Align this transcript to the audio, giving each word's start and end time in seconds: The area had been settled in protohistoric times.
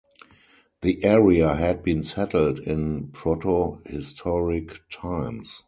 The 0.81 1.03
area 1.03 1.53
had 1.53 1.83
been 1.83 2.03
settled 2.03 2.57
in 2.57 3.09
protohistoric 3.09 4.79
times. 4.91 5.59